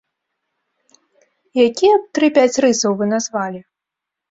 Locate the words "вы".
3.05-3.13